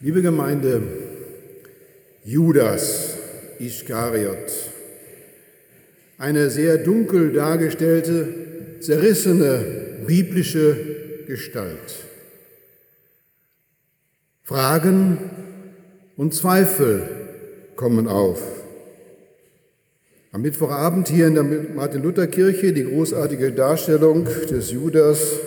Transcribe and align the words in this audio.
Liebe 0.00 0.22
Gemeinde, 0.22 0.80
Judas 2.22 3.18
Iskariot, 3.58 4.70
eine 6.18 6.50
sehr 6.50 6.78
dunkel 6.78 7.32
dargestellte, 7.32 8.78
zerrissene 8.78 10.04
biblische 10.06 10.76
Gestalt. 11.26 12.04
Fragen 14.44 15.18
und 16.16 16.32
Zweifel 16.32 17.02
kommen 17.74 18.06
auf. 18.06 18.40
Am 20.30 20.42
Mittwochabend 20.42 21.08
hier 21.08 21.26
in 21.26 21.34
der 21.34 21.42
Martin-Luther-Kirche 21.42 22.72
die 22.72 22.84
großartige 22.84 23.50
Darstellung 23.50 24.26
des 24.48 24.70
Judas 24.70 25.40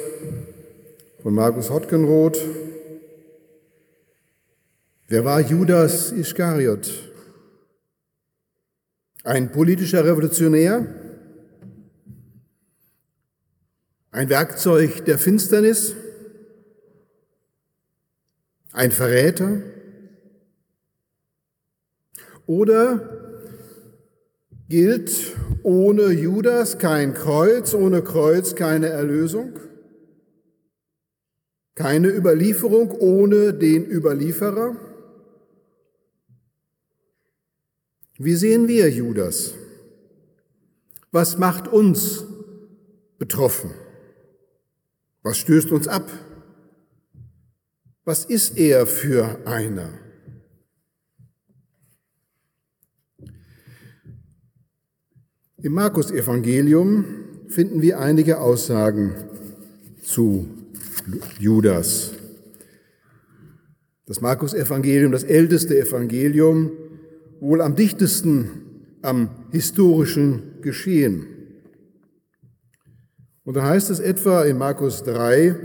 von 1.23 1.33
Markus 1.33 1.69
Hotkenroth. 1.69 2.37
Wer 5.11 5.25
war 5.25 5.41
Judas 5.41 6.13
Iskariot? 6.13 6.89
Ein 9.25 9.51
politischer 9.51 10.05
Revolutionär? 10.05 10.87
Ein 14.11 14.29
Werkzeug 14.29 15.03
der 15.03 15.19
Finsternis? 15.19 15.97
Ein 18.71 18.91
Verräter? 18.91 19.61
Oder 22.45 23.49
gilt 24.69 25.35
ohne 25.63 26.11
Judas 26.11 26.77
kein 26.77 27.13
Kreuz, 27.13 27.73
ohne 27.73 28.01
Kreuz 28.01 28.55
keine 28.55 28.87
Erlösung? 28.87 29.59
Keine 31.75 32.07
Überlieferung 32.07 32.91
ohne 32.91 33.53
den 33.53 33.85
Überlieferer? 33.85 34.90
Wie 38.23 38.35
sehen 38.35 38.67
wir 38.67 38.87
Judas? 38.87 39.55
Was 41.11 41.39
macht 41.39 41.67
uns 41.67 42.23
betroffen? 43.17 43.71
Was 45.23 45.39
stößt 45.39 45.71
uns 45.71 45.87
ab? 45.87 46.07
Was 48.05 48.25
ist 48.25 48.59
er 48.59 48.85
für 48.85 49.39
einer? 49.47 49.89
Im 55.63 55.73
Markus-Evangelium 55.73 57.05
finden 57.47 57.81
wir 57.81 57.97
einige 57.99 58.39
Aussagen 58.39 59.15
zu 60.03 60.47
Judas. 61.39 62.11
Das 64.05 64.21
Markus-Evangelium, 64.21 65.11
das 65.11 65.23
älteste 65.23 65.79
Evangelium, 65.79 66.80
wohl 67.41 67.61
am 67.61 67.75
dichtesten 67.75 68.49
am 69.01 69.29
historischen 69.51 70.61
Geschehen. 70.61 71.25
Und 73.43 73.55
da 73.55 73.63
heißt 73.63 73.89
es 73.89 73.99
etwa 73.99 74.43
in 74.43 74.59
Markus 74.59 75.03
3, 75.03 75.55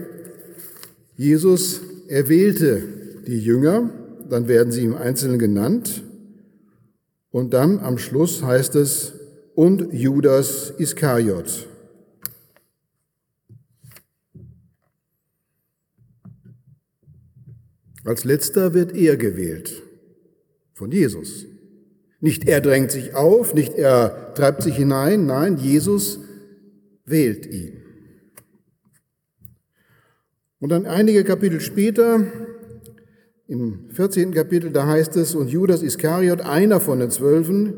Jesus 1.15 1.83
erwählte 2.09 2.83
die 3.27 3.39
Jünger, 3.39 3.91
dann 4.29 4.49
werden 4.49 4.73
sie 4.73 4.85
im 4.85 4.97
Einzelnen 4.97 5.39
genannt, 5.39 6.03
und 7.31 7.53
dann 7.53 7.79
am 7.81 7.99
Schluss 7.99 8.43
heißt 8.43 8.75
es, 8.77 9.13
und 9.55 9.93
Judas 9.93 10.73
Iskariot. 10.79 11.69
Als 18.05 18.25
letzter 18.25 18.73
wird 18.73 18.95
er 18.95 19.19
gewählt 19.19 19.83
von 20.73 20.91
Jesus. 20.91 21.47
Nicht 22.21 22.49
er 22.49 22.61
drängt 22.61 22.91
sich 22.91 23.15
auf, 23.15 23.55
nicht 23.55 23.75
er 23.75 24.35
treibt 24.35 24.63
sich 24.63 24.77
hinein, 24.77 25.27
nein, 25.27 25.59
Jesus 25.59 26.21
wählt 27.05 27.47
ihn. 27.47 27.83
Und 30.59 30.71
dann 30.71 30.87
einige 30.87 31.25
Kapitel 31.25 31.61
später, 31.61 32.25
im 33.49 33.91
14. 33.91 34.33
Kapitel, 34.33 34.71
da 34.71 34.87
heißt 34.87 35.17
es, 35.17 35.35
und 35.35 35.49
Judas 35.49 35.83
Iskariot, 35.83 36.41
einer 36.41 36.81
von 36.81 36.99
den 36.99 37.11
Zwölfen, 37.11 37.75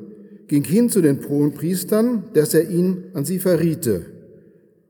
ging 0.46 0.64
hin 0.64 0.88
zu 0.88 1.02
den 1.02 1.20
Priestern, 1.20 2.24
dass 2.32 2.54
er 2.54 2.70
ihn 2.70 3.04
an 3.12 3.24
sie 3.24 3.38
verriete. 3.38 4.06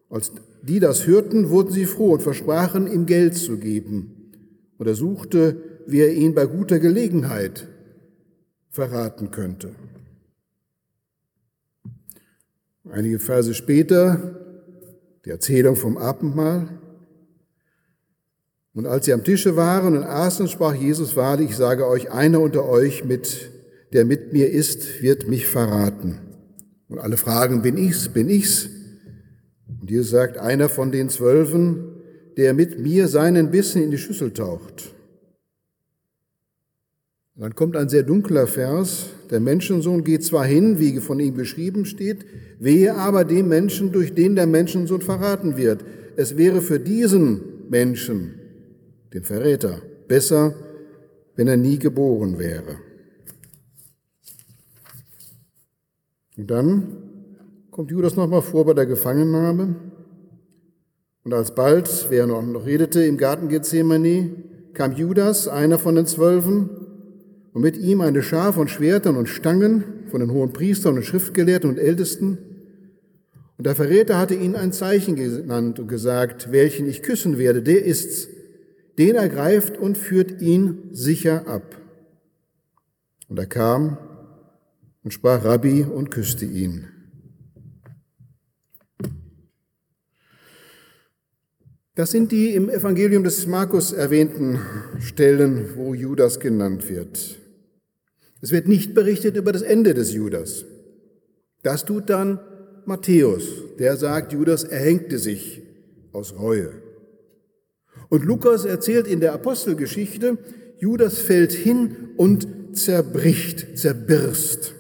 Als 0.09 0.33
die 0.63 0.79
das 0.81 1.07
hörten, 1.07 1.51
wurden 1.51 1.73
sie 1.73 1.87
froh 1.87 2.13
und 2.13 2.23
versprachen, 2.23 2.87
ihm 2.87 3.07
Geld 3.07 3.35
zu 3.35 3.59
geben. 3.59 4.31
Und 4.77 4.87
er 4.87 4.95
suchte, 4.95 5.57
wie 5.87 6.01
er 6.01 6.13
ihn 6.13 6.35
bei 6.35 6.47
guter 6.47 6.79
Gelegenheit 6.79 7.67
verraten 8.71 9.31
könnte. 9.31 9.75
Einige 12.91 13.19
Verse 13.19 13.53
später 13.55 14.39
die 15.25 15.31
Erzählung 15.31 15.77
vom 15.77 15.99
Abendmahl. 15.99 16.69
Und 18.73 18.87
als 18.87 19.05
sie 19.05 19.13
am 19.13 19.25
Tische 19.25 19.57
waren 19.57 19.97
und 19.97 20.05
aßen, 20.05 20.49
sprach 20.49 20.75
Jesus 20.75 21.17
wahrlich, 21.17 21.51
ich 21.51 21.57
sage 21.57 21.87
euch, 21.87 22.11
einer 22.11 22.41
unter 22.41 22.65
euch, 22.65 23.05
mit, 23.05 23.51
der 23.93 24.05
mit 24.05 24.33
mir 24.33 24.51
ist, 24.51 25.03
wird 25.03 25.29
mich 25.29 25.47
verraten. 25.47 26.21
Und 26.89 26.99
alle 26.99 27.17
fragen, 27.17 27.61
bin 27.63 27.77
ich's, 27.77 28.09
bin 28.09 28.31
ich's? 28.31 28.69
Und 29.81 29.91
Jesus 29.91 30.11
sagt, 30.11 30.39
einer 30.39 30.69
von 30.69 30.93
den 30.93 31.09
Zwölfen, 31.11 31.85
der 32.37 32.55
mit 32.55 32.79
mir 32.79 33.09
seinen 33.09 33.51
Bissen 33.51 33.83
in 33.83 33.91
die 33.91 33.99
Schüssel 33.99 34.33
taucht. 34.33 34.95
Und 37.39 37.45
dann 37.45 37.55
kommt 37.55 37.77
ein 37.77 37.89
sehr 37.89 38.03
dunkler 38.03 38.49
Vers. 38.49 39.11
Der 39.31 39.39
Menschensohn 39.39 40.03
geht 40.03 40.25
zwar 40.25 40.45
hin, 40.45 40.81
wie 40.81 40.99
von 40.99 41.21
ihm 41.21 41.37
geschrieben 41.37 41.85
steht, 41.85 42.27
wehe 42.59 42.97
aber 42.97 43.25
dem 43.25 43.47
Menschen, 43.47 43.93
durch 43.93 44.13
den 44.13 44.35
der 44.35 44.49
Menschensohn 44.49 45.03
verraten 45.03 45.57
wird. 45.57 45.85
Es 46.17 46.37
wäre 46.37 46.61
für 46.61 46.81
diesen 46.81 47.69
Menschen, 47.71 48.35
den 49.15 49.23
Verräter, 49.23 49.81
besser, 50.09 50.53
wenn 51.37 51.47
er 51.47 51.57
nie 51.57 51.79
geboren 51.79 52.41
wäre. 52.41 52.79
Und 56.37 56.51
dann 56.51 56.97
kommt 57.71 57.93
Judas 57.93 58.17
nochmal 58.17 58.43
vor 58.43 58.67
bei 58.67 58.75
der 58.75 58.87
Gefangennahme. 58.87 59.77
Und 61.23 61.33
alsbald, 61.33 62.09
wer 62.11 62.27
noch 62.27 62.67
redete 62.67 63.05
im 63.05 63.17
Garten 63.17 63.49
Gethsemane, 63.49 64.31
kam 64.75 64.91
Judas, 64.97 65.47
einer 65.47 65.79
von 65.79 65.95
den 65.95 66.07
Zwölfen, 66.07 66.78
und 67.59 67.63
mit 67.63 67.77
ihm 67.77 68.01
eine 68.03 68.23
Schar 68.23 68.53
von 68.53 68.69
Schwertern 68.69 69.17
und 69.17 69.29
Stangen 69.29 69.83
von 70.13 70.21
den 70.21 70.31
hohen 70.31 70.53
Priestern 70.53 70.95
und 70.95 71.05
Schriftgelehrten 71.05 71.69
und 71.69 71.77
Ältesten. 71.77 72.39
Und 73.57 73.67
der 73.67 73.75
Verräter 73.75 74.17
hatte 74.17 74.37
ihnen 74.37 74.55
ein 74.55 74.73
Zeichen 74.73 75.17
genannt 75.17 75.81
und 75.81 75.89
gesagt, 75.89 76.53
welchen 76.53 76.89
ich 76.89 77.03
küssen 77.03 77.37
werde, 77.37 77.61
der 77.61 77.85
ist's. 77.85 78.29
Den 78.97 79.17
ergreift 79.17 79.77
und 79.77 79.99
führt 79.99 80.41
ihn 80.41 80.91
sicher 80.93 81.49
ab. 81.49 81.77
Und 83.27 83.41
er 83.41 83.47
kam 83.47 83.99
und 85.03 85.13
sprach 85.13 85.45
Rabbi 85.45 85.83
und 85.83 86.13
küsste 86.13 86.45
ihn. 86.45 86.87
Das 91.97 92.13
sind 92.13 92.31
die 92.31 92.55
im 92.55 92.71
Evangelium 92.71 93.25
des 93.25 93.49
Markus 93.49 93.91
erwähnten 93.91 94.61
Stellen, 95.01 95.71
wo 95.75 95.93
Judas 95.93 96.39
genannt 96.39 96.89
wird. 96.89 97.41
Es 98.41 98.53
wird 98.53 98.69
nicht 98.69 98.95
berichtet 98.95 99.37
über 99.37 99.53
das 99.53 99.63
Ende 99.63 99.95
des 99.95 100.13
Judas. 100.13 100.65
Das 101.63 101.85
tut 101.85 102.09
dann 102.09 102.39
Matthäus, 102.85 103.45
der 103.79 103.97
sagt, 103.97 104.33
Judas 104.33 104.65
erhängte 104.65 105.19
sich 105.19 105.63
aus 106.13 106.39
Reue. 106.39 106.71
Und 108.09 108.25
Lukas 108.25 108.65
erzählt 108.65 109.07
in 109.07 109.21
der 109.21 109.35
Apostelgeschichte, 109.35 110.39
Judas 110.79 111.19
fällt 111.19 111.53
hin 111.53 112.11
und 112.17 112.47
zerbricht, 112.73 113.77
zerbirst. 113.77 114.75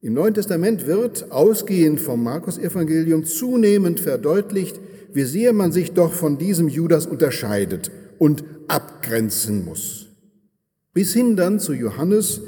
Im 0.00 0.12
Neuen 0.12 0.34
Testament 0.34 0.86
wird, 0.86 1.30
ausgehend 1.32 1.98
vom 2.00 2.22
Markus-Evangelium, 2.22 3.24
zunehmend 3.24 4.00
verdeutlicht, 4.00 4.78
wie 5.14 5.22
sehr 5.22 5.54
man 5.54 5.72
sich 5.72 5.92
doch 5.92 6.12
von 6.12 6.36
diesem 6.36 6.68
Judas 6.68 7.06
unterscheidet 7.06 7.90
und 8.18 8.44
abgrenzen 8.68 9.64
muss. 9.64 10.03
Bis 10.94 11.12
hin 11.12 11.36
dann 11.36 11.58
zu 11.58 11.72
Johannes, 11.72 12.40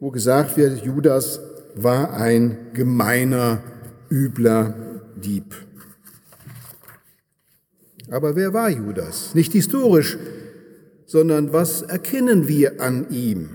wo 0.00 0.10
gesagt 0.10 0.56
wird, 0.56 0.84
Judas 0.84 1.38
war 1.74 2.14
ein 2.14 2.72
gemeiner, 2.72 3.62
übler 4.10 5.02
Dieb. 5.16 5.54
Aber 8.10 8.36
wer 8.36 8.52
war 8.52 8.70
Judas? 8.70 9.34
Nicht 9.34 9.52
historisch, 9.52 10.16
sondern 11.04 11.52
was 11.52 11.82
erkennen 11.82 12.48
wir 12.48 12.80
an 12.80 13.10
ihm? 13.10 13.50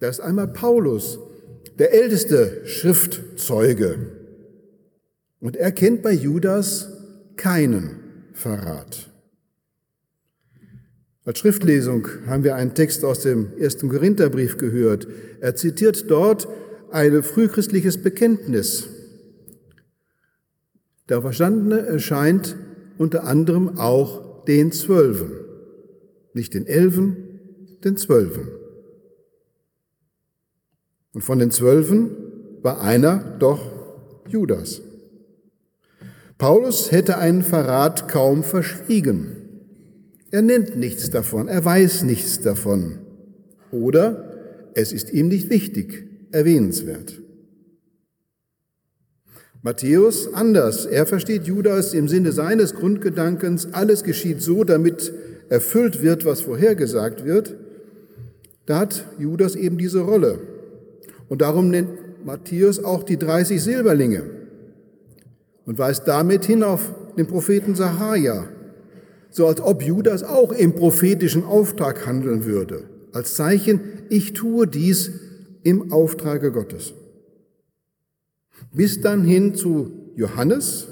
Da 0.00 0.08
ist 0.08 0.20
einmal 0.20 0.48
Paulus, 0.48 1.18
der 1.78 1.92
älteste 1.92 2.66
Schriftzeuge. 2.66 4.10
Und 5.40 5.56
er 5.56 5.72
kennt 5.72 6.02
bei 6.02 6.12
Judas 6.12 6.88
keinen 7.36 8.00
Verrat. 8.32 9.13
Als 11.24 11.38
Schriftlesung 11.38 12.06
haben 12.26 12.44
wir 12.44 12.54
einen 12.54 12.74
Text 12.74 13.02
aus 13.04 13.20
dem 13.20 13.56
ersten 13.58 13.88
Korintherbrief 13.88 14.58
gehört. 14.58 15.08
Er 15.40 15.54
zitiert 15.54 16.10
dort 16.10 16.46
ein 16.90 17.22
frühchristliches 17.22 18.02
Bekenntnis. 18.02 18.88
Der 21.08 21.22
Verstandene 21.22 21.80
erscheint 21.86 22.56
unter 22.98 23.24
anderem 23.24 23.78
auch 23.78 24.44
den 24.44 24.70
Zwölfen. 24.70 25.32
Nicht 26.34 26.52
den 26.52 26.66
Elfen, 26.66 27.16
den 27.84 27.96
Zwölfen. 27.96 28.48
Und 31.14 31.22
von 31.22 31.38
den 31.38 31.50
Zwölfen 31.50 32.10
war 32.62 32.80
einer 32.82 33.36
doch 33.38 33.72
Judas. 34.28 34.82
Paulus 36.36 36.90
hätte 36.90 37.16
einen 37.18 37.42
Verrat 37.42 38.08
kaum 38.08 38.42
verschwiegen. 38.42 39.43
Er 40.34 40.42
nennt 40.42 40.74
nichts 40.74 41.10
davon, 41.10 41.46
er 41.46 41.64
weiß 41.64 42.02
nichts 42.02 42.40
davon. 42.40 42.98
Oder 43.70 44.72
es 44.74 44.90
ist 44.90 45.12
ihm 45.12 45.28
nicht 45.28 45.48
wichtig, 45.48 46.08
erwähnenswert. 46.32 47.22
Matthäus 49.62 50.34
anders. 50.34 50.86
Er 50.86 51.06
versteht 51.06 51.44
Judas 51.44 51.94
im 51.94 52.08
Sinne 52.08 52.32
seines 52.32 52.74
Grundgedankens, 52.74 53.74
alles 53.74 54.02
geschieht 54.02 54.42
so, 54.42 54.64
damit 54.64 55.12
erfüllt 55.50 56.02
wird, 56.02 56.24
was 56.24 56.40
vorhergesagt 56.40 57.24
wird. 57.24 57.54
Da 58.66 58.80
hat 58.80 59.06
Judas 59.20 59.54
eben 59.54 59.78
diese 59.78 60.00
Rolle. 60.00 60.40
Und 61.28 61.42
darum 61.42 61.70
nennt 61.70 62.26
Matthäus 62.26 62.82
auch 62.82 63.04
die 63.04 63.18
30 63.18 63.62
Silberlinge 63.62 64.24
und 65.64 65.78
weist 65.78 66.08
damit 66.08 66.44
hin 66.44 66.64
auf 66.64 66.92
den 67.16 67.28
Propheten 67.28 67.76
Sahaja, 67.76 68.48
so 69.34 69.48
als 69.48 69.60
ob 69.60 69.82
Judas 69.82 70.22
auch 70.22 70.52
im 70.52 70.76
prophetischen 70.76 71.42
Auftrag 71.44 72.06
handeln 72.06 72.44
würde, 72.44 72.84
als 73.12 73.34
Zeichen, 73.34 73.80
ich 74.08 74.32
tue 74.32 74.68
dies 74.68 75.10
im 75.64 75.90
Auftrage 75.90 76.52
Gottes. 76.52 76.94
Bis 78.72 79.00
dann 79.00 79.24
hin 79.24 79.56
zu 79.56 80.12
Johannes, 80.14 80.86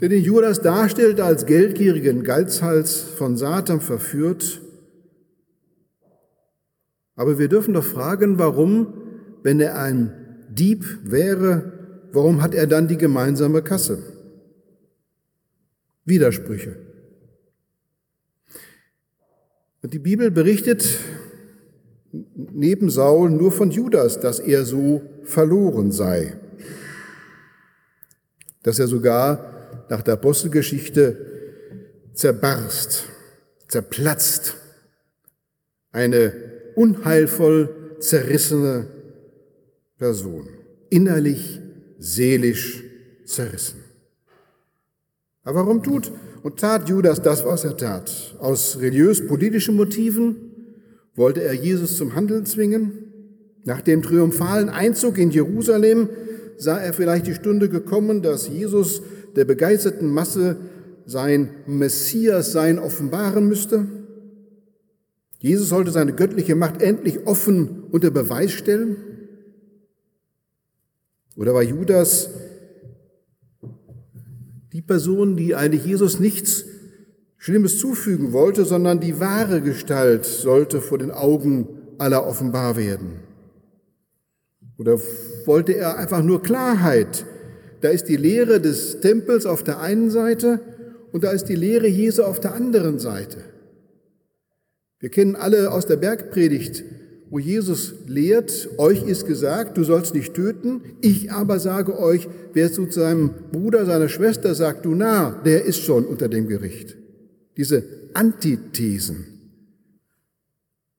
der 0.00 0.10
den 0.10 0.22
Judas 0.22 0.60
darstellt 0.60 1.20
als 1.20 1.44
geldgierigen 1.44 2.22
Geizhals 2.22 3.00
von 3.00 3.36
Satan 3.36 3.80
verführt. 3.80 4.60
Aber 7.16 7.40
wir 7.40 7.48
dürfen 7.48 7.74
doch 7.74 7.84
fragen, 7.84 8.38
warum, 8.38 8.94
wenn 9.42 9.58
er 9.58 9.76
ein 9.80 10.12
Dieb 10.50 10.84
wäre, 11.02 11.72
warum 12.12 12.42
hat 12.42 12.54
er 12.54 12.68
dann 12.68 12.86
die 12.86 12.98
gemeinsame 12.98 13.60
Kasse? 13.62 13.98
Widersprüche. 16.04 16.93
Die 19.86 19.98
Bibel 19.98 20.30
berichtet 20.30 20.98
neben 22.34 22.88
Saul 22.88 23.28
nur 23.28 23.52
von 23.52 23.70
Judas, 23.70 24.18
dass 24.18 24.38
er 24.40 24.64
so 24.64 25.02
verloren 25.24 25.92
sei. 25.92 26.38
Dass 28.62 28.78
er 28.78 28.86
sogar 28.86 29.84
nach 29.90 30.00
der 30.00 30.14
Apostelgeschichte 30.14 31.18
zerbarst, 32.14 33.04
zerplatzt, 33.68 34.56
eine 35.92 36.32
unheilvoll 36.76 37.96
zerrissene 38.00 38.86
Person, 39.98 40.48
innerlich, 40.88 41.60
seelisch 41.98 42.82
zerrissen. 43.26 43.84
Aber 45.42 45.66
warum 45.66 45.82
tut 45.82 46.10
und 46.44 46.60
tat 46.60 46.90
Judas 46.90 47.22
das, 47.22 47.42
was 47.46 47.64
er 47.64 47.74
tat? 47.74 48.36
Aus 48.38 48.78
religiös-politischen 48.78 49.76
Motiven 49.76 50.36
wollte 51.14 51.42
er 51.42 51.54
Jesus 51.54 51.96
zum 51.96 52.14
Handeln 52.14 52.44
zwingen. 52.44 52.92
Nach 53.64 53.80
dem 53.80 54.02
triumphalen 54.02 54.68
Einzug 54.68 55.16
in 55.16 55.30
Jerusalem 55.30 56.10
sah 56.58 56.78
er 56.78 56.92
vielleicht 56.92 57.26
die 57.26 57.34
Stunde 57.34 57.70
gekommen, 57.70 58.20
dass 58.20 58.46
Jesus 58.46 59.00
der 59.34 59.46
begeisterten 59.46 60.12
Masse 60.12 60.58
sein 61.06 61.48
Messias 61.66 62.52
sein 62.52 62.78
offenbaren 62.78 63.48
müsste. 63.48 63.86
Jesus 65.38 65.70
sollte 65.70 65.92
seine 65.92 66.12
göttliche 66.12 66.56
Macht 66.56 66.82
endlich 66.82 67.26
offen 67.26 67.84
unter 67.90 68.10
Beweis 68.10 68.52
stellen. 68.52 68.96
Oder 71.36 71.54
war 71.54 71.62
Judas 71.62 72.28
die 74.74 74.82
Person, 74.82 75.36
die 75.36 75.54
eigentlich 75.54 75.86
Jesus 75.86 76.18
nichts 76.18 76.64
Schlimmes 77.38 77.78
zufügen 77.78 78.32
wollte, 78.32 78.64
sondern 78.64 78.98
die 78.98 79.20
wahre 79.20 79.60
Gestalt 79.60 80.24
sollte 80.24 80.80
vor 80.80 80.98
den 80.98 81.12
Augen 81.12 81.68
aller 81.98 82.26
offenbar 82.26 82.76
werden. 82.76 83.20
Oder 84.76 84.98
wollte 85.44 85.76
er 85.76 85.96
einfach 85.96 86.24
nur 86.24 86.42
Klarheit? 86.42 87.24
Da 87.82 87.90
ist 87.90 88.08
die 88.08 88.16
Lehre 88.16 88.60
des 88.60 89.00
Tempels 89.00 89.46
auf 89.46 89.62
der 89.62 89.78
einen 89.78 90.10
Seite 90.10 90.58
und 91.12 91.22
da 91.22 91.30
ist 91.30 91.44
die 91.44 91.54
Lehre 91.54 91.86
Jesu 91.86 92.24
auf 92.24 92.40
der 92.40 92.54
anderen 92.54 92.98
Seite. 92.98 93.44
Wir 94.98 95.10
kennen 95.10 95.36
alle 95.36 95.70
aus 95.70 95.86
der 95.86 95.96
Bergpredigt 95.96 96.82
wo 97.30 97.38
Jesus 97.38 97.94
lehrt, 98.06 98.68
euch 98.78 99.02
ist 99.02 99.26
gesagt, 99.26 99.76
du 99.76 99.84
sollst 99.84 100.14
nicht 100.14 100.34
töten, 100.34 100.82
ich 101.00 101.32
aber 101.32 101.58
sage 101.58 101.98
euch, 101.98 102.28
wer 102.52 102.72
zu 102.72 102.90
seinem 102.90 103.30
Bruder, 103.50 103.86
seiner 103.86 104.08
Schwester 104.08 104.54
sagt, 104.54 104.84
du 104.84 104.94
nah, 104.94 105.40
der 105.44 105.64
ist 105.64 105.80
schon 105.80 106.04
unter 106.04 106.28
dem 106.28 106.46
Gericht. 106.46 106.96
Diese 107.56 107.82
Antithesen. 108.14 109.26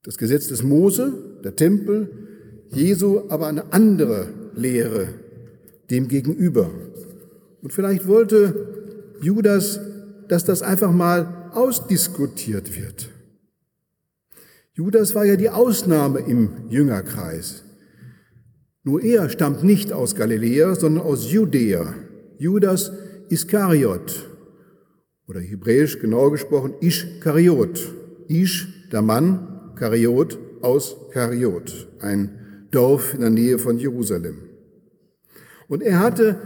Das 0.02 0.18
Gesetz 0.18 0.48
des 0.48 0.62
Mose, 0.62 1.12
der 1.42 1.56
Tempel, 1.56 2.10
Jesu 2.70 3.22
aber 3.28 3.46
eine 3.46 3.72
andere 3.72 4.28
Lehre 4.54 5.08
dem 5.90 6.08
gegenüber. 6.08 6.70
Und 7.62 7.72
vielleicht 7.72 8.06
wollte 8.06 9.14
Judas, 9.20 9.80
dass 10.28 10.44
das 10.44 10.62
einfach 10.62 10.92
mal 10.92 11.50
ausdiskutiert 11.52 12.76
wird. 12.76 13.08
Judas 14.76 15.14
war 15.14 15.24
ja 15.24 15.36
die 15.36 15.48
Ausnahme 15.48 16.18
im 16.18 16.50
Jüngerkreis. 16.68 17.64
Nur 18.84 19.02
er 19.02 19.30
stammt 19.30 19.64
nicht 19.64 19.90
aus 19.90 20.14
Galiläa, 20.14 20.74
sondern 20.74 21.02
aus 21.02 21.32
Judäa. 21.32 21.94
Judas 22.36 22.92
Iskariot 23.30 24.28
oder 25.26 25.40
hebräisch 25.40 25.98
genau 25.98 26.30
gesprochen 26.30 26.74
Ischkariot. 26.80 27.90
Isch, 28.28 28.90
der 28.92 29.00
Mann, 29.00 29.72
Kariot 29.76 30.38
aus 30.60 30.96
Kariot, 31.10 31.88
ein 32.00 32.66
Dorf 32.70 33.14
in 33.14 33.20
der 33.20 33.30
Nähe 33.30 33.58
von 33.58 33.78
Jerusalem. 33.78 34.42
Und 35.68 35.82
er 35.82 36.00
hatte 36.00 36.38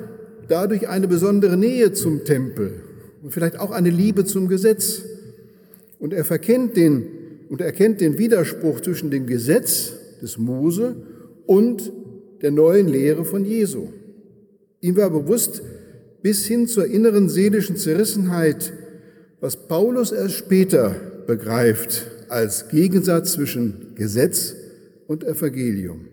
dadurch 0.46 0.88
eine 0.88 1.08
besondere 1.08 1.56
Nähe 1.56 1.92
zum 1.94 2.24
Tempel 2.24 2.84
und 3.22 3.32
vielleicht 3.32 3.58
auch 3.58 3.72
eine 3.72 3.90
Liebe 3.90 4.24
zum 4.24 4.46
Gesetz. 4.46 5.02
Und 5.98 6.12
er 6.12 6.24
verkennt 6.24 6.76
den 6.76 7.19
und 7.50 7.60
erkennt 7.60 8.00
den 8.00 8.16
Widerspruch 8.16 8.80
zwischen 8.80 9.10
dem 9.10 9.26
Gesetz 9.26 9.92
des 10.22 10.38
Mose 10.38 10.94
und 11.46 11.92
der 12.42 12.52
neuen 12.52 12.86
Lehre 12.86 13.24
von 13.24 13.44
Jesu. 13.44 13.88
Ihm 14.80 14.96
war 14.96 15.10
bewusst, 15.10 15.60
bis 16.22 16.46
hin 16.46 16.68
zur 16.68 16.86
inneren 16.86 17.28
seelischen 17.28 17.76
Zerrissenheit, 17.76 18.72
was 19.40 19.66
Paulus 19.66 20.12
erst 20.12 20.36
später 20.36 20.94
begreift 21.26 22.06
als 22.28 22.68
Gegensatz 22.68 23.32
zwischen 23.32 23.94
Gesetz 23.96 24.54
und 25.08 25.24
Evangelium. 25.24 26.06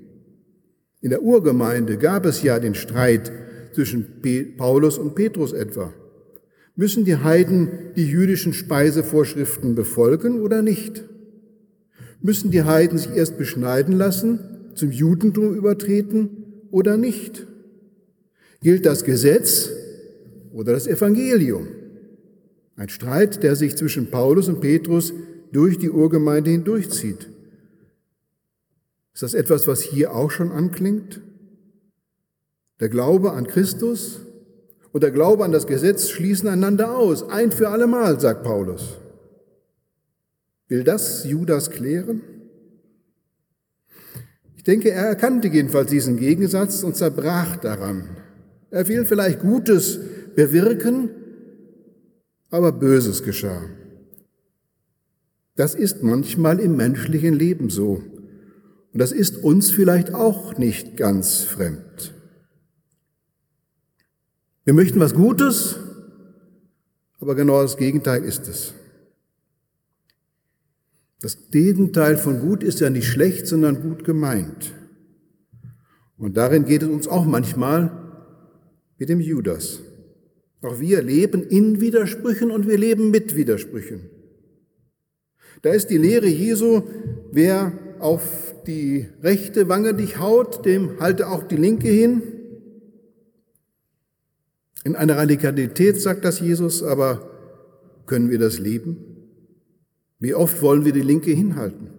In 1.01 1.11
der 1.11 1.21
Urgemeinde 1.21 1.97
gab 1.97 2.25
es 2.25 2.41
ja 2.41 2.59
den 2.59 2.73
Streit 2.73 3.31
zwischen 3.73 4.07
Paulus 4.57 4.97
und 4.97 5.13
Petrus 5.13 5.53
etwa. 5.53 5.93
Müssen 6.75 7.05
die 7.05 7.17
Heiden 7.17 7.69
die 7.95 8.07
jüdischen 8.07 8.53
Speisevorschriften 8.53 9.75
befolgen 9.75 10.41
oder 10.41 10.63
nicht? 10.63 11.03
Müssen 12.21 12.51
die 12.51 12.63
Heiden 12.63 12.97
sich 12.97 13.11
erst 13.11 13.37
beschneiden 13.37 13.95
lassen, 13.95 14.39
zum 14.75 14.91
Judentum 14.91 15.53
übertreten 15.53 16.29
oder 16.71 16.97
nicht? 16.97 17.47
Gilt 18.61 18.85
das 18.85 19.03
Gesetz 19.03 19.69
oder 20.51 20.73
das 20.73 20.87
Evangelium? 20.87 21.67
Ein 22.75 22.89
Streit, 22.89 23.43
der 23.43 23.55
sich 23.55 23.75
zwischen 23.75 24.11
Paulus 24.11 24.47
und 24.47 24.61
Petrus 24.61 25.13
durch 25.51 25.77
die 25.77 25.89
Urgemeinde 25.89 26.51
hindurchzieht. 26.51 27.29
Ist 29.13 29.23
das 29.23 29.33
etwas, 29.33 29.67
was 29.67 29.81
hier 29.81 30.13
auch 30.13 30.29
schon 30.29 30.51
anklingt? 30.51 31.21
Der 32.79 32.89
Glaube 32.89 33.31
an 33.31 33.47
Christus 33.47 34.21
und 34.91 35.01
der 35.01 35.11
Glaube 35.11 35.43
an 35.43 35.51
das 35.51 35.65
Gesetz 35.65 36.09
schließen 36.09 36.47
einander 36.47 36.95
aus, 36.95 37.27
ein 37.27 37.51
für 37.51 37.69
allemal, 37.69 38.19
sagt 38.19 38.43
Paulus. 38.43 38.99
Will 40.67 40.83
das 40.83 41.23
Judas 41.23 41.69
klären? 41.69 42.21
Ich 44.55 44.63
denke, 44.63 44.91
er 44.91 45.05
erkannte 45.05 45.47
jedenfalls 45.47 45.89
diesen 45.89 46.17
Gegensatz 46.17 46.83
und 46.83 46.95
zerbrach 46.95 47.55
daran. 47.57 48.09
Er 48.69 48.87
will 48.87 49.05
vielleicht 49.05 49.39
Gutes 49.39 49.99
bewirken, 50.35 51.09
aber 52.49 52.73
Böses 52.73 53.23
geschah. 53.23 53.61
Das 55.55 55.73
ist 55.73 56.03
manchmal 56.03 56.59
im 56.59 56.75
menschlichen 56.75 57.33
Leben 57.33 57.69
so. 57.69 58.03
Und 58.93 58.99
das 58.99 59.11
ist 59.11 59.43
uns 59.43 59.71
vielleicht 59.71 60.13
auch 60.13 60.57
nicht 60.57 60.97
ganz 60.97 61.43
fremd. 61.43 62.13
Wir 64.65 64.73
möchten 64.73 64.99
was 64.99 65.13
Gutes, 65.13 65.77
aber 67.19 67.35
genau 67.35 67.61
das 67.61 67.77
Gegenteil 67.77 68.23
ist 68.23 68.47
es. 68.47 68.73
Das 71.19 71.49
Gegenteil 71.49 72.17
von 72.17 72.39
gut 72.39 72.63
ist 72.63 72.79
ja 72.79 72.89
nicht 72.89 73.07
schlecht, 73.07 73.47
sondern 73.47 73.81
gut 73.81 74.03
gemeint. 74.03 74.73
Und 76.17 76.37
darin 76.37 76.65
geht 76.65 76.83
es 76.83 76.89
uns 76.89 77.07
auch 77.07 77.25
manchmal 77.25 77.91
mit 78.97 79.09
dem 79.09 79.19
Judas. 79.19 79.81
Auch 80.61 80.79
wir 80.79 81.01
leben 81.01 81.43
in 81.43 81.81
Widersprüchen 81.81 82.51
und 82.51 82.67
wir 82.67 82.77
leben 82.77 83.11
mit 83.11 83.35
Widersprüchen. 83.35 84.09
Da 85.61 85.71
ist 85.71 85.87
die 85.87 85.97
Lehre 85.97 86.27
Jesu, 86.27 86.83
wer 87.31 87.71
auf 87.99 88.55
die 88.67 89.07
rechte 89.23 89.69
Wange 89.69 89.93
dich 89.93 90.19
haut, 90.19 90.65
dem 90.65 90.99
halte 90.99 91.29
auch 91.29 91.43
die 91.43 91.55
linke 91.55 91.87
hin. 91.87 92.21
In 94.83 94.95
einer 94.95 95.17
Radikalität 95.17 95.99
sagt 95.99 96.25
das 96.25 96.39
Jesus, 96.39 96.83
aber 96.83 97.29
können 98.05 98.29
wir 98.29 98.39
das 98.39 98.59
leben? 98.59 99.16
Wie 100.19 100.33
oft 100.33 100.61
wollen 100.61 100.85
wir 100.85 100.93
die 100.93 101.01
linke 101.01 101.31
hinhalten? 101.31 101.89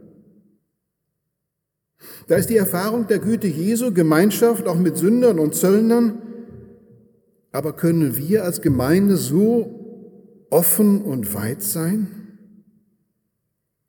Da 2.27 2.37
ist 2.37 2.51
die 2.51 2.57
Erfahrung 2.57 3.07
der 3.07 3.19
Güte 3.19 3.47
Jesu, 3.47 3.93
Gemeinschaft 3.93 4.67
auch 4.67 4.79
mit 4.79 4.97
Sündern 4.97 5.39
und 5.39 5.55
Zöllnern. 5.55 6.21
Aber 7.53 7.73
können 7.73 8.17
wir 8.17 8.45
als 8.45 8.61
Gemeinde 8.61 9.17
so 9.17 10.47
offen 10.51 11.03
und 11.03 11.35
weit 11.35 11.63
sein? 11.63 12.09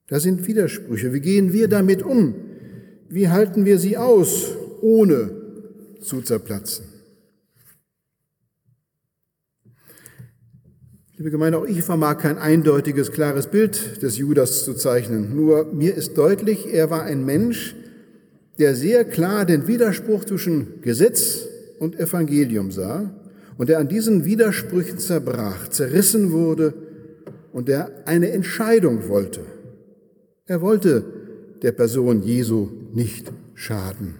Da 0.07 0.19
sind 0.19 0.47
Widersprüche. 0.47 1.13
Wie 1.13 1.19
gehen 1.19 1.53
wir 1.53 1.67
damit 1.67 2.01
um? 2.01 2.33
Wie 3.09 3.29
halten 3.29 3.65
wir 3.65 3.77
sie 3.77 3.97
aus, 3.97 4.55
ohne 4.81 5.31
zu 6.01 6.21
zerplatzen? 6.21 6.88
Liebe 11.19 11.31
Gemeinde, 11.31 11.57
auch 11.57 11.65
ich 11.65 11.83
vermag 11.83 12.19
kein 12.19 12.37
eindeutiges, 12.37 13.11
klares 13.11 13.47
Bild 13.47 14.01
des 14.01 14.17
Judas 14.17 14.63
zu 14.63 14.73
zeichnen. 14.73 15.35
Nur 15.35 15.65
mir 15.65 15.93
ist 15.93 16.17
deutlich, 16.17 16.73
er 16.73 16.91
war 16.91 17.03
ein 17.03 17.25
Mensch, 17.25 17.75
der 18.57 18.73
sehr 18.73 19.03
klar 19.03 19.43
den 19.43 19.67
Widerspruch 19.67 20.23
zwischen 20.23 20.81
Gesetz 20.81 21.45
und 21.77 21.99
Evangelium 21.99 22.71
sah 22.71 23.13
und 23.57 23.67
der 23.67 23.79
an 23.79 23.89
diesen 23.89 24.23
Widersprüchen 24.23 24.97
zerbrach, 24.97 25.67
zerrissen 25.67 26.31
wurde 26.31 26.73
und 27.51 27.67
der 27.67 27.91
eine 28.05 28.31
Entscheidung 28.31 29.09
wollte. 29.09 29.41
Er 30.45 30.61
wollte 30.61 31.03
der 31.61 31.73
Person 31.73 32.23
Jesu 32.23 32.69
nicht 32.93 33.29
schaden. 33.55 34.15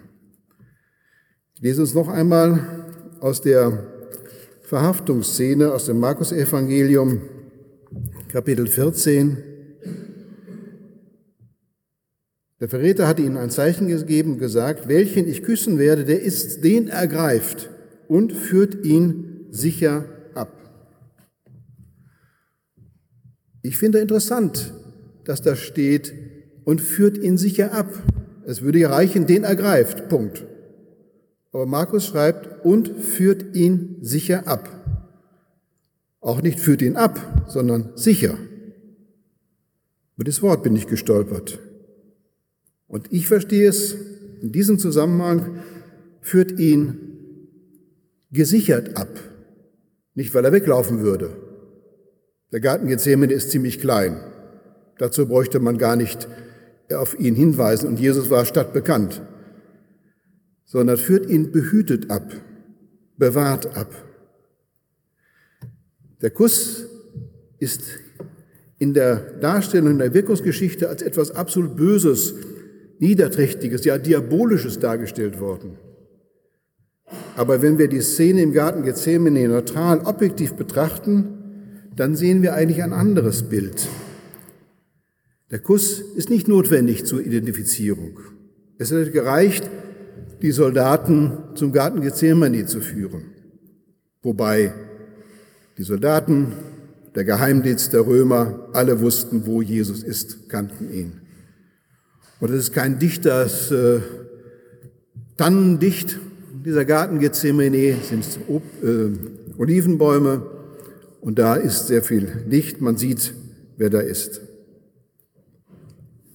Ich 1.54 1.62
lese 1.62 1.80
uns 1.80 1.94
noch 1.94 2.08
einmal 2.08 2.60
aus 3.20 3.40
der 3.40 3.99
Verhaftungsszene 4.70 5.72
aus 5.72 5.86
dem 5.86 5.98
Markus-Evangelium, 5.98 7.22
Kapitel 8.28 8.68
14. 8.68 9.36
Der 12.60 12.68
Verräter 12.68 13.08
hatte 13.08 13.22
ihnen 13.22 13.36
ein 13.36 13.50
Zeichen 13.50 13.88
gegeben, 13.88 14.38
gesagt, 14.38 14.86
welchen 14.86 15.26
ich 15.26 15.42
küssen 15.42 15.76
werde, 15.80 16.04
der 16.04 16.22
ist, 16.22 16.62
den 16.62 16.86
ergreift 16.86 17.68
und 18.06 18.32
führt 18.32 18.84
ihn 18.84 19.46
sicher 19.50 20.04
ab. 20.34 20.52
Ich 23.62 23.76
finde 23.76 23.98
interessant, 23.98 24.72
dass 25.24 25.42
da 25.42 25.56
steht 25.56 26.14
und 26.62 26.80
führt 26.80 27.18
ihn 27.18 27.38
sicher 27.38 27.72
ab. 27.72 27.92
Es 28.46 28.62
würde 28.62 28.78
ja 28.78 28.90
reichen, 28.90 29.26
den 29.26 29.42
ergreift. 29.42 30.08
Punkt. 30.08 30.46
Aber 31.52 31.66
Markus 31.66 32.06
schreibt, 32.06 32.64
und 32.64 32.88
führt 32.88 33.56
ihn 33.56 33.96
sicher 34.00 34.46
ab. 34.46 34.68
Auch 36.20 36.42
nicht 36.42 36.60
führt 36.60 36.82
ihn 36.82 36.96
ab, 36.96 37.44
sondern 37.48 37.92
sicher. 37.96 38.36
Über 40.16 40.24
das 40.24 40.42
Wort 40.42 40.62
bin 40.62 40.76
ich 40.76 40.86
gestolpert. 40.86 41.58
Und 42.86 43.12
ich 43.12 43.26
verstehe 43.26 43.68
es 43.68 43.96
in 44.42 44.52
diesem 44.52 44.78
Zusammenhang, 44.78 45.60
führt 46.20 46.58
ihn 46.58 46.98
gesichert 48.30 48.96
ab. 48.96 49.08
Nicht, 50.14 50.34
weil 50.34 50.44
er 50.44 50.52
weglaufen 50.52 51.00
würde. 51.00 51.36
Der 52.52 52.60
Garten 52.60 52.88
Gethsemane 52.88 53.32
ist 53.32 53.50
ziemlich 53.50 53.80
klein. 53.80 54.20
Dazu 54.98 55.26
bräuchte 55.26 55.60
man 55.60 55.78
gar 55.78 55.96
nicht 55.96 56.28
auf 56.92 57.18
ihn 57.18 57.34
hinweisen 57.34 57.88
und 57.88 57.98
Jesus 57.98 58.28
war 58.28 58.44
stadtbekannt 58.44 59.22
sondern 60.70 60.98
führt 60.98 61.28
ihn 61.28 61.50
behütet 61.50 62.12
ab, 62.12 62.32
bewahrt 63.16 63.76
ab. 63.76 63.92
Der 66.22 66.30
Kuss 66.30 66.86
ist 67.58 67.82
in 68.78 68.94
der 68.94 69.16
Darstellung 69.16 69.98
der 69.98 70.14
Wirkungsgeschichte 70.14 70.88
als 70.88 71.02
etwas 71.02 71.32
absolut 71.32 71.74
Böses, 71.74 72.34
Niederträchtiges, 73.00 73.84
ja 73.84 73.98
Diabolisches 73.98 74.78
dargestellt 74.78 75.40
worden. 75.40 75.76
Aber 77.34 77.62
wenn 77.62 77.78
wir 77.78 77.88
die 77.88 78.00
Szene 78.00 78.40
im 78.40 78.52
Garten 78.52 78.84
Gethsemane 78.84 79.48
neutral, 79.48 79.98
objektiv 80.04 80.52
betrachten, 80.52 81.88
dann 81.96 82.14
sehen 82.14 82.42
wir 82.42 82.54
eigentlich 82.54 82.84
ein 82.84 82.92
anderes 82.92 83.42
Bild. 83.42 83.88
Der 85.50 85.58
Kuss 85.58 86.00
ist 86.14 86.30
nicht 86.30 86.46
notwendig 86.46 87.06
zur 87.06 87.20
Identifizierung. 87.20 88.20
Es 88.78 88.92
hätte 88.92 89.10
gereicht, 89.10 89.68
die 90.42 90.52
Soldaten 90.52 91.32
zum 91.54 91.72
Garten 91.72 92.00
Gethsemane 92.00 92.66
zu 92.66 92.80
führen. 92.80 93.24
Wobei 94.22 94.72
die 95.78 95.82
Soldaten, 95.82 96.52
der 97.14 97.24
Geheimdienst 97.24 97.92
der 97.92 98.06
Römer, 98.06 98.68
alle 98.72 99.00
wussten, 99.00 99.46
wo 99.46 99.62
Jesus 99.62 100.02
ist, 100.02 100.48
kannten 100.48 100.92
ihn. 100.92 101.20
Und 102.38 102.50
es 102.50 102.64
ist 102.64 102.72
kein 102.72 102.98
Dichters 102.98 103.70
äh, 103.70 104.00
Tannendicht, 105.36 106.18
dieser 106.64 106.84
Garten 106.84 107.18
Gethsemane 107.18 107.96
sind 108.02 108.26
äh, 108.82 109.58
Olivenbäume 109.58 110.42
und 111.20 111.38
da 111.38 111.54
ist 111.54 111.86
sehr 111.86 112.02
viel 112.02 112.44
Licht, 112.46 112.80
man 112.80 112.96
sieht, 112.96 113.34
wer 113.78 113.88
da 113.88 114.00
ist. 114.00 114.42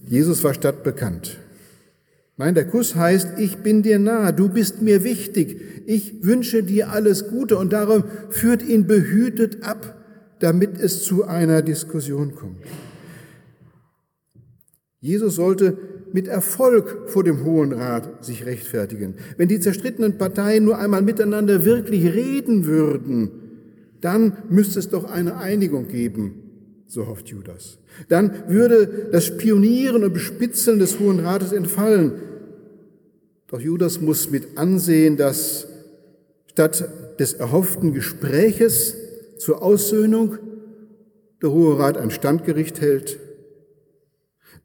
Jesus 0.08 0.44
war 0.44 0.54
stadtbekannt. 0.54 1.40
Nein, 2.38 2.54
der 2.54 2.68
Kuss 2.68 2.96
heißt, 2.96 3.40
ich 3.40 3.58
bin 3.58 3.82
dir 3.82 3.98
nahe, 3.98 4.34
du 4.34 4.50
bist 4.50 4.82
mir 4.82 5.04
wichtig, 5.04 5.58
ich 5.86 6.26
wünsche 6.26 6.64
dir 6.64 6.90
alles 6.90 7.30
Gute 7.30 7.58
und 7.58 7.72
darum 7.72 8.04
führt 8.30 8.62
ihn 8.62 8.88
behütet 8.88 9.64
ab, 9.64 9.96
damit 10.40 10.78
es 10.78 11.04
zu 11.04 11.24
einer 11.24 11.62
Diskussion 11.62 12.36
kommt. 12.36 12.58
Jesus 15.00 15.36
sollte 15.36 15.78
mit 16.12 16.28
Erfolg 16.28 17.10
vor 17.10 17.24
dem 17.24 17.44
Hohen 17.46 17.72
Rat 17.72 18.26
sich 18.26 18.46
rechtfertigen. 18.46 19.16
Wenn 19.38 19.48
die 19.48 19.60
zerstrittenen 19.60 20.18
Parteien 20.18 20.66
nur 20.66 20.78
einmal 20.78 21.04
miteinander 21.04 21.64
wirklich 21.64 22.06
reden 22.06 22.66
würden, 22.66 23.32
dann 24.02 24.38
müsste 24.50 24.80
es 24.80 24.90
doch 24.90 25.06
eine 25.06 25.38
Einigung 25.38 25.88
geben, 25.88 26.45
so 26.88 27.08
hofft 27.08 27.30
Judas. 27.30 27.78
Dann 28.10 28.44
würde 28.48 29.10
das 29.12 29.26
Spionieren 29.26 30.04
und 30.04 30.14
Bespitzeln 30.14 30.80
des 30.80 31.00
Hohen 31.00 31.20
Rates 31.20 31.52
entfallen. 31.52 32.14
Doch 33.48 33.60
Judas 33.60 34.02
muss 34.02 34.30
mit 34.30 34.58
ansehen, 34.58 35.18
dass 35.18 35.68
statt 36.52 36.88
des 37.20 37.34
erhofften 37.34 37.94
Gespräches 37.94 38.96
zur 39.38 39.62
Aussöhnung 39.62 40.38
der 41.42 41.52
Hohe 41.52 41.78
Rat 41.78 41.98
ein 41.98 42.12
Standgericht 42.12 42.82
hält, 42.82 43.20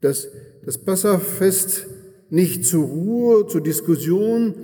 dass 0.01 0.27
das 0.65 0.77
Passafest 0.77 1.87
nicht 2.29 2.65
zur 2.65 2.85
Ruhe, 2.85 3.47
zur 3.47 3.61
Diskussion, 3.61 4.55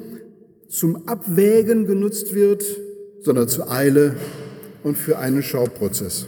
zum 0.69 1.07
Abwägen 1.07 1.85
genutzt 1.85 2.33
wird, 2.33 2.63
sondern 3.21 3.47
zur 3.47 3.69
Eile 3.71 4.15
und 4.83 4.97
für 4.97 5.17
einen 5.17 5.43
Schauprozess. 5.43 6.27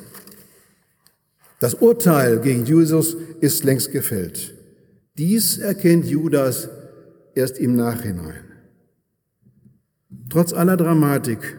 Das 1.60 1.74
Urteil 1.76 2.40
gegen 2.40 2.66
Jesus 2.66 3.18
ist 3.42 3.64
längst 3.66 3.92
gefällt. 3.92 4.56
Dies 5.18 5.58
erkennt 5.58 6.06
Judas 6.06 6.70
erst 7.36 7.58
im 7.58 7.76
Nachhinein. 7.76 8.46
Trotz 10.30 10.54
aller 10.54 10.78
Dramatik, 10.78 11.58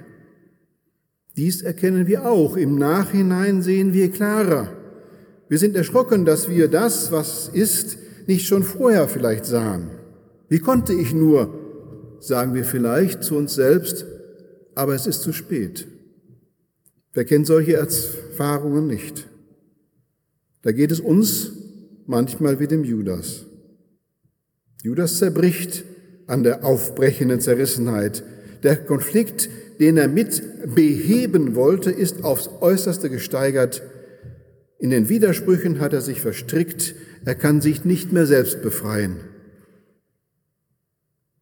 dies 1.37 1.63
erkennen 1.63 2.07
wir 2.07 2.27
auch. 2.27 2.57
Im 2.57 2.77
Nachhinein 2.77 3.63
sehen 3.63 3.93
wir 3.93 4.11
klarer. 4.11 4.69
Wir 5.49 5.59
sind 5.59 5.77
erschrocken, 5.77 6.25
dass 6.25 6.49
wir 6.49 6.69
das, 6.69 7.13
was 7.13 7.49
ist, 7.49 7.99
nicht 8.27 8.47
schon 8.47 8.63
vorher 8.63 9.09
vielleicht 9.09 9.45
sahen. 9.45 9.91
Wie 10.49 10.59
konnte 10.59 10.93
ich 10.93 11.13
nur, 11.13 12.17
sagen 12.21 12.55
wir 12.55 12.65
vielleicht 12.65 13.23
zu 13.23 13.37
uns 13.37 13.55
selbst, 13.55 14.07
aber 14.75 14.95
es 14.95 15.07
ist 15.07 15.23
zu 15.23 15.33
spät. 15.33 15.87
Wer 17.13 17.25
kennt 17.25 17.47
solche 17.47 17.75
Erfahrungen 17.75 18.87
nicht? 18.87 19.30
Da 20.63 20.73
geht 20.73 20.93
es 20.93 21.01
uns 21.01 21.53
manchmal 22.07 22.61
wie 22.61 22.67
dem 22.67 22.85
Judas. 22.85 23.47
Judas 24.83 25.19
zerbricht 25.19 25.85
an 26.27 26.43
der 26.43 26.65
aufbrechenden 26.65 27.41
Zerrissenheit. 27.41 28.23
Der 28.63 28.77
Konflikt, 28.77 29.49
den 29.79 29.97
er 29.97 30.09
mit 30.09 30.43
beheben 30.75 31.55
wollte, 31.55 31.91
ist 31.91 32.25
aufs 32.25 32.49
äußerste 32.61 33.11
gesteigert. 33.11 33.83
In 34.79 34.91
den 34.91 35.09
Widersprüchen 35.09 35.81
hat 35.81 35.93
er 35.93 36.01
sich 36.01 36.21
verstrickt, 36.21 36.95
er 37.25 37.35
kann 37.35 37.61
sich 37.61 37.85
nicht 37.85 38.13
mehr 38.13 38.27
selbst 38.27 38.63
befreien. 38.63 39.17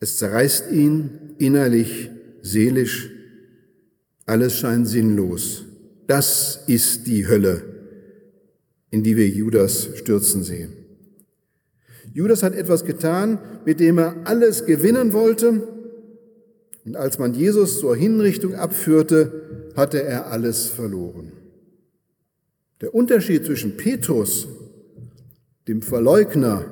Es 0.00 0.16
zerreißt 0.18 0.70
ihn 0.72 1.10
innerlich, 1.38 2.10
seelisch, 2.42 3.10
alles 4.26 4.54
scheint 4.56 4.86
sinnlos. 4.86 5.64
Das 6.06 6.64
ist 6.66 7.06
die 7.06 7.26
Hölle, 7.26 7.62
in 8.90 9.02
die 9.02 9.16
wir 9.16 9.28
Judas 9.28 9.88
stürzen 9.96 10.42
sehen. 10.42 10.72
Judas 12.12 12.42
hat 12.42 12.54
etwas 12.54 12.84
getan, 12.84 13.38
mit 13.64 13.80
dem 13.80 13.98
er 13.98 14.16
alles 14.24 14.66
gewinnen 14.66 15.12
wollte. 15.12 15.68
Und 16.84 16.96
als 16.96 17.18
man 17.18 17.34
Jesus 17.34 17.78
zur 17.80 17.94
Hinrichtung 17.94 18.54
abführte, 18.54 19.70
hatte 19.76 20.02
er 20.02 20.32
alles 20.32 20.66
verloren. 20.66 21.32
Der 22.80 22.94
Unterschied 22.94 23.44
zwischen 23.44 23.76
Petrus, 23.76 24.48
dem 25.66 25.82
Verleugner, 25.82 26.64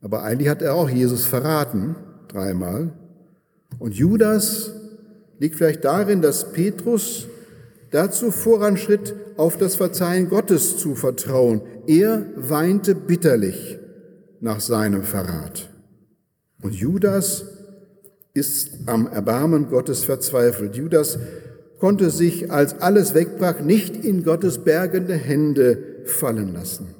aber 0.00 0.22
eigentlich 0.22 0.48
hat 0.48 0.62
er 0.62 0.74
auch 0.74 0.90
Jesus 0.90 1.24
verraten, 1.24 1.96
dreimal, 2.28 2.92
und 3.78 3.94
Judas 3.94 4.72
liegt 5.38 5.56
vielleicht 5.56 5.84
darin, 5.84 6.20
dass 6.20 6.52
Petrus 6.52 7.26
dazu 7.90 8.30
voranschritt, 8.30 9.14
auf 9.36 9.56
das 9.56 9.76
Verzeihen 9.76 10.28
Gottes 10.28 10.78
zu 10.78 10.94
vertrauen. 10.94 11.62
Er 11.86 12.26
weinte 12.36 12.94
bitterlich 12.94 13.78
nach 14.40 14.60
seinem 14.60 15.02
Verrat. 15.02 15.70
Und 16.62 16.74
Judas 16.74 17.44
ist 18.34 18.70
am 18.86 19.06
Erbarmen 19.06 19.68
Gottes 19.68 20.04
verzweifelt. 20.04 20.76
Judas 20.76 21.18
konnte 21.78 22.10
sich, 22.10 22.50
als 22.50 22.80
alles 22.80 23.14
wegbrach, 23.14 23.60
nicht 23.60 24.04
in 24.04 24.22
Gottes 24.22 24.58
bergende 24.58 25.14
Hände 25.14 26.02
fallen 26.04 26.52
lassen. 26.52 26.94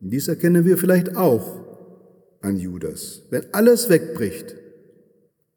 Dies 0.00 0.28
erkennen 0.28 0.64
wir 0.64 0.78
vielleicht 0.78 1.16
auch 1.16 1.64
an 2.40 2.56
Judas. 2.56 3.22
Wenn 3.30 3.44
alles 3.52 3.88
wegbricht, 3.88 4.56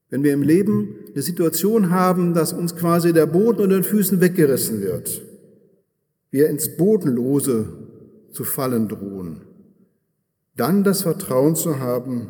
wenn 0.10 0.24
wir 0.24 0.34
im 0.34 0.42
Leben 0.42 0.96
eine 1.14 1.22
Situation 1.22 1.92
haben, 1.92 2.34
dass 2.34 2.54
uns 2.54 2.76
quasi 2.76 3.14
der 3.14 3.28
Boden 3.28 3.62
unter 3.62 3.76
den 3.76 3.84
Füßen 3.84 4.22
weggerissen 4.22 4.82
wird, 4.82 5.22
wir 6.32 6.50
ins 6.50 6.78
Bodenlose 6.78 7.68
zu 8.32 8.44
fallen 8.44 8.88
drohen, 8.88 9.42
dann 10.56 10.84
das 10.84 11.04
Vertrauen 11.04 11.56
zu 11.56 11.80
haben, 11.80 12.30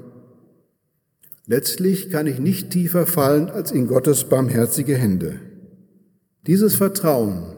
letztlich 1.46 2.10
kann 2.10 2.28
ich 2.28 2.40
nicht 2.40 2.70
tiefer 2.70 3.06
fallen 3.06 3.50
als 3.50 3.72
in 3.72 3.88
Gottes 3.88 4.26
barmherzige 4.26 4.96
Hände. 4.96 5.40
Dieses 6.46 6.76
Vertrauen 6.76 7.56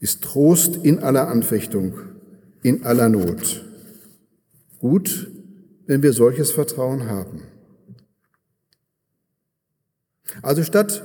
ist 0.00 0.22
Trost 0.22 0.76
in 0.76 1.00
aller 1.00 1.28
Anfechtung, 1.28 1.94
in 2.62 2.84
aller 2.84 3.08
Not. 3.08 3.64
Gut, 4.78 5.30
wenn 5.86 6.02
wir 6.02 6.12
solches 6.12 6.52
Vertrauen 6.52 7.06
haben. 7.06 7.42
Also 10.42 10.62
statt 10.62 11.02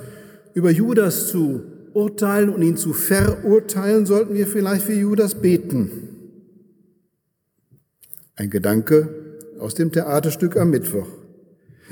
über 0.54 0.72
Judas 0.72 1.28
zu 1.28 1.64
urteilen 1.94 2.50
und 2.50 2.62
ihn 2.62 2.78
zu 2.78 2.94
verurteilen, 2.94 4.06
sollten 4.06 4.34
wir 4.34 4.48
vielleicht 4.48 4.84
für 4.84 4.94
Judas 4.94 5.36
beten. 5.36 6.10
Ein 8.36 8.50
Gedanke 8.50 9.10
aus 9.60 9.76
dem 9.76 9.92
Theaterstück 9.92 10.58
am 10.58 10.72
Mittwoch. 10.72 11.08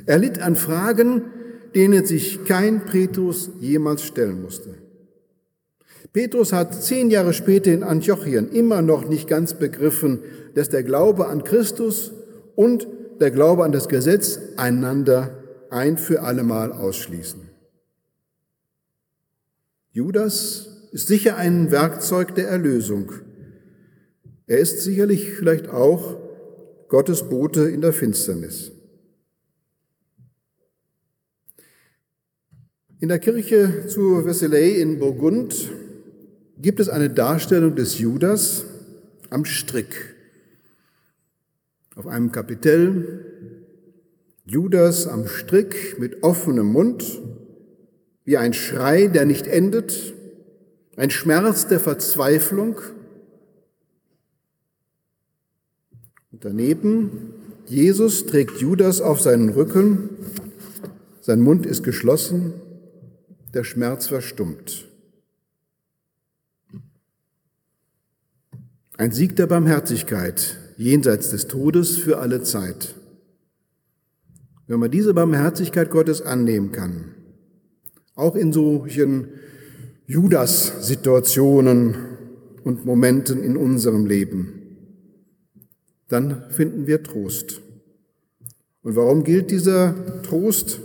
Er 0.05 0.17
litt 0.17 0.41
an 0.41 0.55
Fragen, 0.55 1.23
denen 1.75 2.05
sich 2.05 2.43
kein 2.45 2.85
Petrus 2.85 3.51
jemals 3.59 4.03
stellen 4.03 4.41
musste. 4.41 4.75
Petrus 6.13 6.51
hat 6.51 6.73
zehn 6.83 7.09
Jahre 7.09 7.33
später 7.33 7.71
in 7.71 7.83
Antiochien 7.83 8.51
immer 8.51 8.81
noch 8.81 9.07
nicht 9.07 9.27
ganz 9.29 9.53
begriffen, 9.53 10.19
dass 10.55 10.69
der 10.69 10.83
Glaube 10.83 11.27
an 11.27 11.43
Christus 11.43 12.11
und 12.55 12.87
der 13.19 13.31
Glaube 13.31 13.63
an 13.63 13.71
das 13.71 13.87
Gesetz 13.87 14.39
einander 14.57 15.40
ein 15.71 15.97
für 15.97 16.21
allemal 16.21 16.71
ausschließen. 16.71 17.49
Judas 19.91 20.89
ist 20.91 21.07
sicher 21.07 21.37
ein 21.37 21.71
Werkzeug 21.71 22.35
der 22.35 22.47
Erlösung. 22.47 23.11
Er 24.47 24.59
ist 24.59 24.81
sicherlich 24.81 25.31
vielleicht 25.31 25.69
auch 25.69 26.17
Gottes 26.87 27.29
Bote 27.29 27.69
in 27.69 27.81
der 27.81 27.93
Finsternis. 27.93 28.71
In 32.99 33.07
der 33.07 33.19
Kirche 33.19 33.87
zu 33.87 34.25
Vesselay 34.25 34.79
in 34.81 34.99
Burgund 34.99 35.71
gibt 36.57 36.79
es 36.79 36.89
eine 36.89 37.09
Darstellung 37.09 37.75
des 37.75 37.97
Judas 37.97 38.65
am 39.29 39.45
Strick. 39.45 40.15
Auf 41.95 42.07
einem 42.07 42.31
Kapitell 42.31 43.60
Judas 44.45 45.07
am 45.07 45.27
Strick 45.27 45.99
mit 45.99 46.23
offenem 46.23 46.67
Mund, 46.67 47.21
wie 48.25 48.37
ein 48.37 48.53
Schrei, 48.53 49.07
der 49.07 49.25
nicht 49.25 49.47
endet, 49.47 50.13
ein 50.95 51.09
Schmerz 51.09 51.67
der 51.67 51.79
Verzweiflung. 51.79 52.79
Und 56.31 56.43
daneben, 56.43 57.33
Jesus 57.67 58.25
trägt 58.25 58.59
Judas 58.59 58.99
auf 58.99 59.21
seinen 59.21 59.49
Rücken, 59.49 60.09
sein 61.21 61.41
Mund 61.41 61.65
ist 61.65 61.83
geschlossen, 61.83 62.53
der 63.53 63.63
Schmerz 63.63 64.07
verstummt. 64.07 64.87
Ein 68.97 69.11
Sieg 69.11 69.35
der 69.35 69.47
Barmherzigkeit 69.47 70.57
jenseits 70.77 71.29
des 71.29 71.47
Todes 71.47 71.97
für 71.97 72.17
alle 72.17 72.43
Zeit 72.43 72.95
wenn 74.71 74.79
man 74.79 74.89
diese 74.89 75.13
Barmherzigkeit 75.13 75.91
Gottes 75.91 76.21
annehmen 76.21 76.71
kann, 76.71 77.13
auch 78.15 78.37
in 78.37 78.53
solchen 78.53 79.27
Judas-Situationen 80.07 81.97
und 82.63 82.85
Momenten 82.85 83.43
in 83.43 83.57
unserem 83.57 84.05
Leben, 84.05 84.53
dann 86.07 86.49
finden 86.51 86.87
wir 86.87 87.03
Trost. 87.03 87.59
Und 88.81 88.95
warum 88.95 89.25
gilt 89.25 89.51
dieser 89.51 90.21
Trost? 90.21 90.79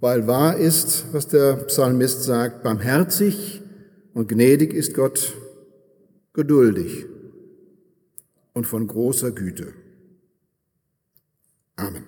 Weil 0.00 0.26
wahr 0.26 0.58
ist, 0.58 1.06
was 1.12 1.28
der 1.28 1.54
Psalmist 1.68 2.24
sagt, 2.24 2.62
barmherzig 2.62 3.62
und 4.12 4.28
gnädig 4.28 4.74
ist 4.74 4.92
Gott, 4.92 5.32
geduldig 6.34 7.06
und 8.52 8.66
von 8.66 8.86
großer 8.86 9.30
Güte. 9.30 9.72
Amen. 11.76 12.04